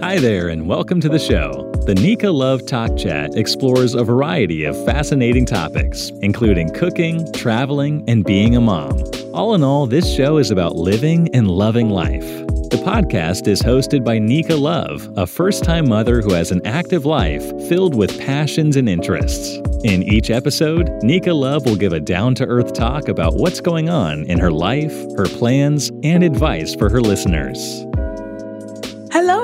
[0.00, 1.72] Hi there, and welcome to the show.
[1.84, 8.24] The Nika Love Talk Chat explores a variety of fascinating topics, including cooking, traveling, and
[8.24, 9.02] being a mom.
[9.34, 12.22] All in all, this show is about living and loving life.
[12.70, 17.04] The podcast is hosted by Nika Love, a first time mother who has an active
[17.04, 19.56] life filled with passions and interests.
[19.82, 23.88] In each episode, Nika Love will give a down to earth talk about what's going
[23.88, 27.84] on in her life, her plans, and advice for her listeners.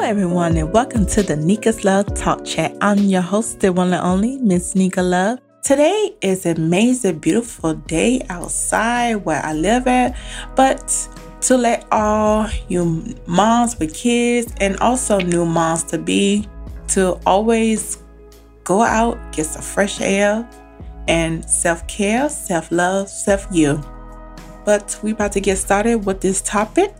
[0.04, 2.76] Everyone, and welcome to the Nika's Love Talk Chat.
[2.82, 5.38] I'm your host, the one and only Miss Nika Love.
[5.62, 10.14] Today is an amazing, beautiful day outside where I live at,
[10.56, 11.08] but
[11.40, 16.46] to let all you moms with kids and also new moms to be
[16.88, 17.96] to always
[18.62, 20.46] go out, get some fresh air,
[21.08, 23.82] and self care, self love, self you.
[24.66, 26.94] But we're about to get started with this topic.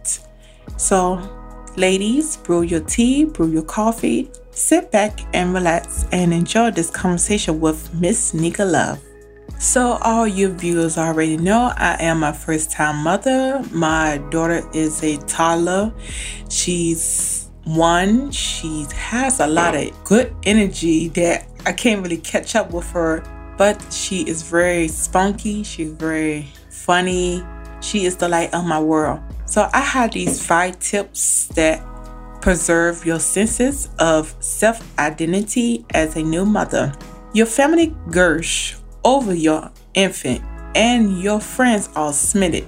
[0.79, 1.44] So,
[1.77, 7.61] ladies, brew your tea, brew your coffee, sit back and relax and enjoy this conversation
[7.61, 9.01] with Miss Nika Love.
[9.59, 13.65] So, all you viewers already know I am a first time mother.
[13.71, 15.93] My daughter is a toddler.
[16.49, 22.73] She's one, she has a lot of good energy that I can't really catch up
[22.73, 23.23] with her,
[23.57, 27.43] but she is very spunky, she's very funny.
[27.81, 29.21] She is the light of my world.
[29.47, 31.83] So, I have these five tips that
[32.41, 36.93] preserve your senses of self identity as a new mother.
[37.33, 40.43] Your family Gersh over your infant,
[40.75, 42.67] and your friends are smitten.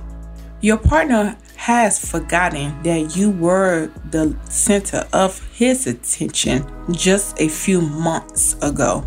[0.60, 7.80] Your partner has forgotten that you were the center of his attention just a few
[7.80, 9.04] months ago.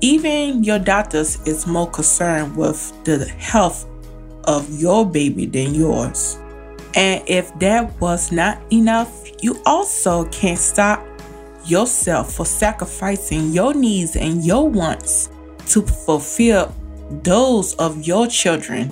[0.00, 3.86] Even your doctors is more concerned with the health
[4.44, 6.38] of your baby than yours.
[6.94, 11.06] And if that was not enough, you also can't stop
[11.64, 15.30] yourself for sacrificing your needs and your wants
[15.66, 16.74] to fulfill
[17.22, 18.88] those of your children.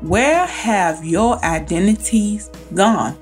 [0.00, 3.16] Where have your identities gone?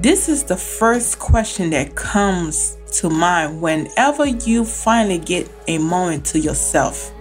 [0.00, 6.24] This is the first question that comes to mind whenever you finally get a moment
[6.26, 7.12] to yourself.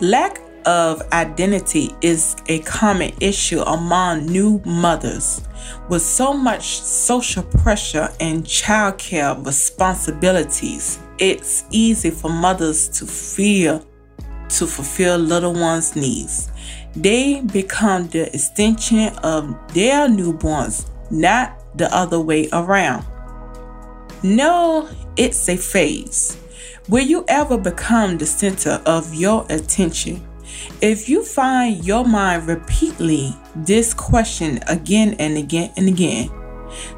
[0.00, 5.46] Lack of identity is a common issue among new mothers.
[5.88, 13.86] With so much social pressure and childcare responsibilities, it's easy for mothers to feel
[14.48, 16.50] to fulfill little ones' needs.
[16.94, 23.06] They become the extension of their newborns, not the other way around.
[24.22, 26.36] No, it's a phase.
[26.88, 30.26] Will you ever become the center of your attention?
[30.80, 36.30] If you find your mind repeatedly this question again and again and again,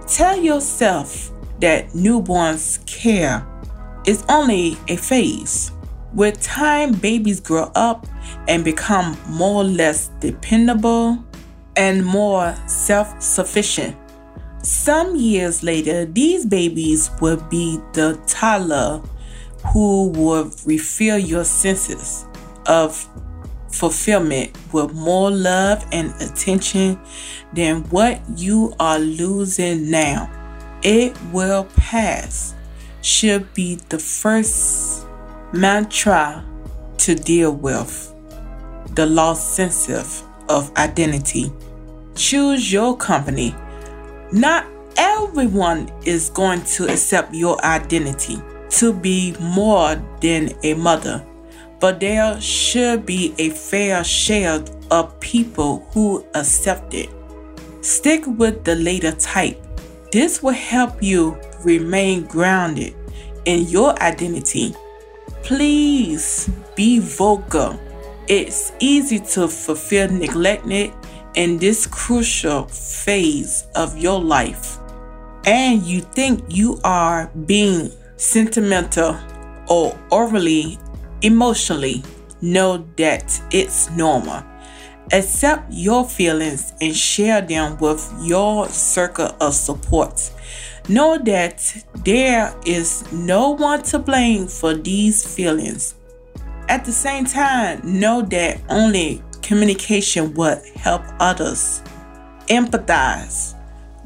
[0.07, 3.47] tell yourself that newborns care
[4.07, 5.71] is only a phase.
[6.13, 8.07] With time, babies grow up
[8.47, 11.25] and become more or less dependable
[11.77, 13.97] and more self sufficient.
[14.63, 19.03] Some years later, these babies will be the toddler
[19.73, 22.27] who will refill your senses
[22.67, 23.09] of
[23.75, 26.99] fulfillment with more love and attention
[27.53, 30.31] than what you are losing now.
[30.83, 32.55] It will pass,
[33.03, 35.07] should be the first
[35.53, 36.45] mantra
[36.99, 38.13] to deal with
[38.95, 39.89] the lost sense
[40.49, 41.53] of identity.
[42.15, 43.55] Choose your company.
[44.33, 51.25] Not everyone is going to accept your identity to be more than a mother,
[51.81, 57.11] but there should be a fair share of people who accept it.
[57.81, 59.61] Stick with the later type.
[60.13, 62.95] This will help you remain grounded
[63.45, 64.75] in your identity
[65.45, 67.79] Please be vocal.
[68.29, 70.91] It's easy to fulfill neglected
[71.35, 74.79] in this crucial phase of your life.
[75.45, 79.19] And you think you are being sentimental
[79.69, 80.79] or overly
[81.23, 82.03] emotionally,
[82.41, 84.43] know that it's normal.
[85.13, 90.31] Accept your feelings and share them with your circle of support.
[90.89, 95.95] Know that there is no one to blame for these feelings.
[96.69, 101.83] At the same time, know that only communication would help others
[102.49, 103.55] empathize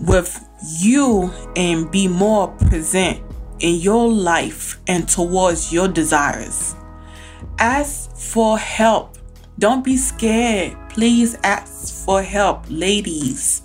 [0.01, 0.45] with
[0.81, 3.21] you and be more present
[3.61, 6.75] in your life and towards your desires.
[7.59, 9.19] Ask for help.
[9.59, 10.77] Don't be scared.
[10.91, 13.63] Please ask for help, ladies.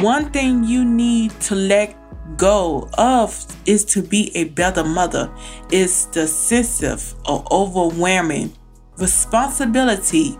[0.00, 1.96] One thing you need to let
[2.36, 5.32] go of is to be a better mother
[5.70, 8.52] is sensitive or overwhelming
[8.98, 10.36] responsibility.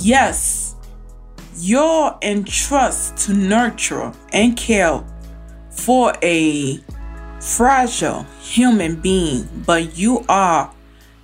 [0.00, 0.76] Yes,
[1.56, 5.02] you're entrusted to nurture and care
[5.70, 6.78] for a
[7.40, 10.72] fragile human being, but you are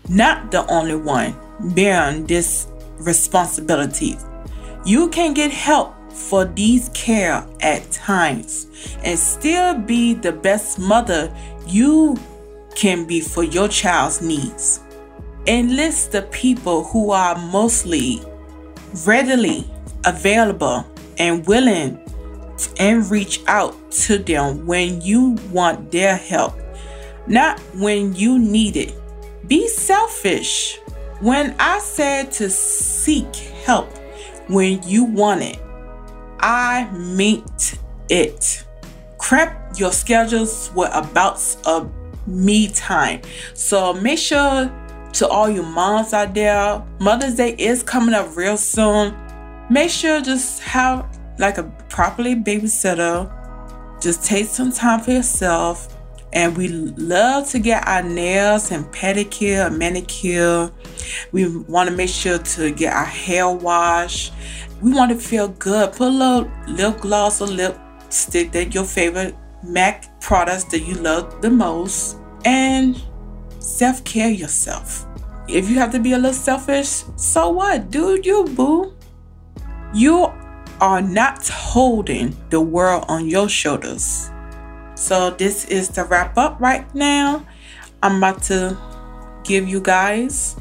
[0.08, 1.34] not the only one
[1.74, 2.66] bearing this
[2.98, 4.16] responsibility.
[4.84, 8.66] You can get help for these care at times
[9.04, 11.34] and still be the best mother
[11.66, 12.16] you
[12.74, 14.80] can be for your child's needs.
[15.46, 18.20] Enlist the people who are mostly
[19.06, 19.64] readily
[20.04, 20.84] available
[21.18, 21.98] and willing
[22.78, 26.54] and reach out to them when you want their help,
[27.26, 28.94] not when you need it.
[29.50, 30.78] Be selfish.
[31.18, 33.34] When I said to seek
[33.66, 33.90] help
[34.46, 35.58] when you want it,
[36.38, 37.74] I meant
[38.08, 38.64] it.
[39.18, 41.92] Prep your schedules with abouts of
[42.28, 43.22] me time.
[43.54, 44.72] So make sure
[45.14, 49.16] to all you moms out there, Mother's Day is coming up real soon.
[49.68, 53.28] Make sure just have like a properly babysitter.
[54.00, 55.99] Just take some time for yourself.
[56.32, 60.70] And we love to get our nails and pedicure and manicure.
[61.32, 64.32] We want to make sure to get our hair washed.
[64.80, 65.92] We want to feel good.
[65.92, 69.34] Put a little lip gloss or lipstick that your favorite
[69.64, 72.16] MAC products that you love the most.
[72.44, 73.00] And
[73.58, 75.06] self care yourself.
[75.48, 77.90] If you have to be a little selfish, so what?
[77.90, 78.94] Do you, boo?
[79.92, 80.32] You
[80.80, 84.30] are not holding the world on your shoulders.
[85.00, 87.46] So, this is the wrap up right now.
[88.02, 88.76] I'm about to
[89.44, 90.56] give you guys.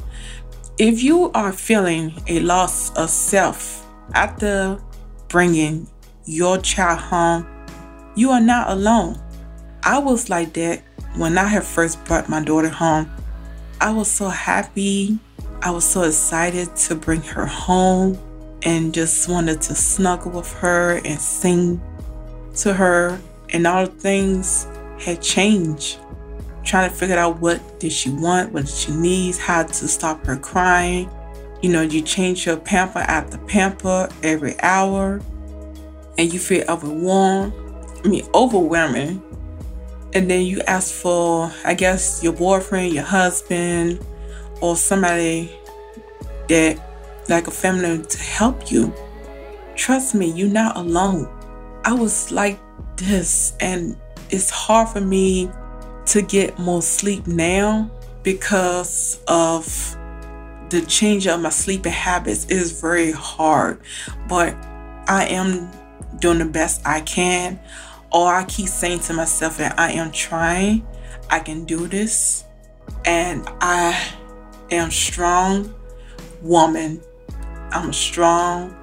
[0.78, 4.80] If you are feeling a loss of self after
[5.28, 5.86] bringing
[6.24, 7.46] your child home,
[8.16, 9.20] you are not alone.
[9.82, 10.84] I was like that
[11.16, 13.12] when I had first brought my daughter home.
[13.78, 15.18] I was so happy.
[15.60, 18.18] I was so excited to bring her home
[18.62, 21.78] and just wanted to snuggle with her and sing
[22.56, 23.20] to her
[23.52, 24.66] and all things
[24.98, 25.98] had changed
[26.64, 30.24] trying to figure out what did she want what did she needs how to stop
[30.26, 31.10] her crying
[31.62, 35.20] you know you change your pamper after pamper every hour
[36.18, 37.52] and you feel overwhelmed
[38.04, 39.22] i mean overwhelming
[40.12, 43.98] and then you ask for i guess your boyfriend your husband
[44.60, 45.50] or somebody
[46.48, 46.78] that
[47.30, 48.92] like a family to help you.
[49.76, 51.28] Trust me, you're not alone.
[51.84, 52.58] I was like
[52.96, 53.96] this, and
[54.30, 55.50] it's hard for me
[56.06, 57.90] to get more sleep now
[58.22, 59.96] because of
[60.70, 63.80] the change of my sleeping habits is very hard.
[64.28, 64.54] But
[65.08, 65.70] I am
[66.18, 67.60] doing the best I can.
[68.12, 70.84] Or I keep saying to myself that I am trying,
[71.30, 72.44] I can do this,
[73.04, 74.00] and I
[74.72, 75.72] am strong
[76.42, 77.00] woman
[77.72, 78.76] I'm a strong,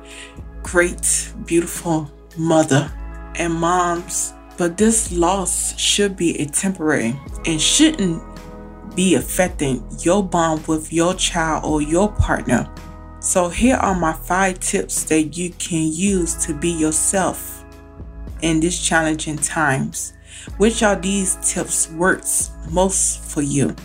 [0.63, 2.91] great, beautiful mother
[3.37, 4.33] and moms.
[4.57, 8.23] But this loss should be a temporary and shouldn't
[8.95, 12.67] be affecting your bond with your child or your partner.
[13.19, 17.63] So here are my five tips that you can use to be yourself
[18.41, 20.13] in these challenging times.
[20.57, 23.75] Which of these tips works most for you?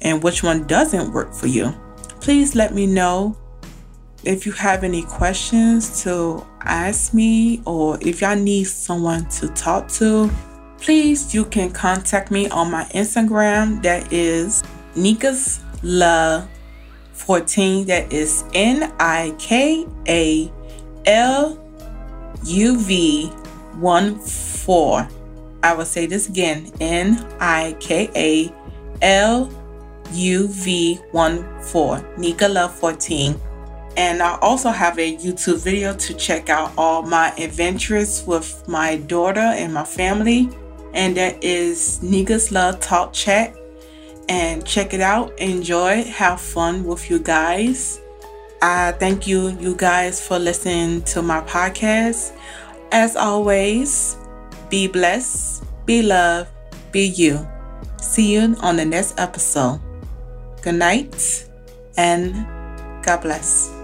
[0.00, 1.72] And which one doesn't work for you?
[2.20, 3.36] Please let me know
[4.24, 9.88] if you have any questions to ask me or if y'all need someone to talk
[9.88, 10.30] to,
[10.78, 14.62] please you can contact me on my Instagram that is
[14.94, 16.48] Nika's Love
[17.12, 20.52] 14 that is N I K A
[21.06, 21.58] L
[22.44, 25.08] U V 1 4.
[25.64, 28.52] I will say this again N I K A
[29.04, 29.50] L
[30.12, 32.14] U V 1 4.
[32.18, 33.40] Nika Love 14.
[33.96, 38.96] And I also have a YouTube video to check out all my adventures with my
[38.96, 40.48] daughter and my family.
[40.94, 43.56] And that is Nika's Love Talk Chat.
[44.28, 48.00] And check it out, enjoy, have fun with you guys.
[48.62, 52.32] I thank you, you guys, for listening to my podcast.
[52.92, 54.16] As always,
[54.70, 56.50] be blessed, be loved,
[56.92, 57.46] be you.
[58.00, 59.80] See you on the next episode.
[60.62, 61.48] Good night
[61.96, 62.46] and
[63.02, 63.81] God bless.